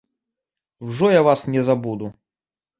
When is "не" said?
1.53-1.61